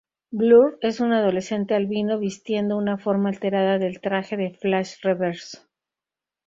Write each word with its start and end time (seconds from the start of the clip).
Blur 0.31 0.79
es 0.81 0.99
un 0.99 1.13
adolescente 1.13 1.75
albino 1.75 2.17
vistiendo 2.17 2.75
una 2.75 2.97
forma 2.97 3.29
alterada 3.29 3.77
del 3.77 4.01
traje 4.01 4.35
del 4.35 4.57
Flash 4.57 4.95
Reverso. 5.03 5.59